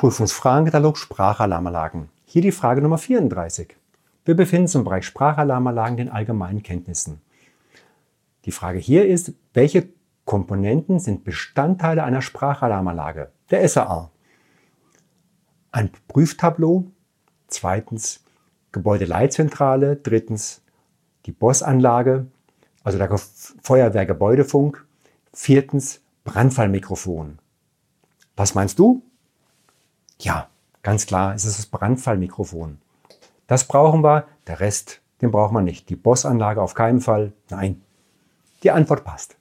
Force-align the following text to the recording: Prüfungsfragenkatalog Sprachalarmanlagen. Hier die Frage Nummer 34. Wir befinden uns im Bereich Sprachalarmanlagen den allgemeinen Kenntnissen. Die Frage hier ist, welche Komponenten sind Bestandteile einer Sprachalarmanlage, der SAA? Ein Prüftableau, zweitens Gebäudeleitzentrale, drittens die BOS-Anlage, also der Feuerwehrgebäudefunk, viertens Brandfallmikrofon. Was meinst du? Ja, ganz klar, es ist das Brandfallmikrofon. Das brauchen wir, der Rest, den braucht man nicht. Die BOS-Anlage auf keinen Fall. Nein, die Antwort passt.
Prüfungsfragenkatalog 0.00 0.96
Sprachalarmanlagen. 0.96 2.08
Hier 2.24 2.40
die 2.40 2.52
Frage 2.52 2.80
Nummer 2.80 2.96
34. 2.96 3.76
Wir 4.24 4.34
befinden 4.34 4.62
uns 4.62 4.74
im 4.74 4.84
Bereich 4.84 5.04
Sprachalarmanlagen 5.04 5.98
den 5.98 6.08
allgemeinen 6.08 6.62
Kenntnissen. 6.62 7.20
Die 8.46 8.50
Frage 8.50 8.78
hier 8.78 9.06
ist, 9.06 9.34
welche 9.52 9.90
Komponenten 10.24 11.00
sind 11.00 11.22
Bestandteile 11.22 12.02
einer 12.02 12.22
Sprachalarmanlage, 12.22 13.30
der 13.50 13.68
SAA? 13.68 14.10
Ein 15.70 15.90
Prüftableau, 16.08 16.86
zweitens 17.48 18.24
Gebäudeleitzentrale, 18.72 19.96
drittens 19.96 20.62
die 21.26 21.32
BOS-Anlage, 21.32 22.26
also 22.84 22.96
der 22.96 23.14
Feuerwehrgebäudefunk, 23.62 24.82
viertens 25.34 26.00
Brandfallmikrofon. 26.24 27.38
Was 28.34 28.54
meinst 28.54 28.78
du? 28.78 29.02
Ja, 30.20 30.48
ganz 30.82 31.06
klar, 31.06 31.34
es 31.34 31.46
ist 31.46 31.58
das 31.58 31.66
Brandfallmikrofon. 31.66 32.78
Das 33.46 33.66
brauchen 33.66 34.04
wir, 34.04 34.26
der 34.46 34.60
Rest, 34.60 35.00
den 35.22 35.30
braucht 35.30 35.52
man 35.52 35.64
nicht. 35.64 35.88
Die 35.88 35.96
BOS-Anlage 35.96 36.60
auf 36.60 36.74
keinen 36.74 37.00
Fall. 37.00 37.32
Nein, 37.48 37.80
die 38.62 38.70
Antwort 38.70 39.02
passt. 39.02 39.36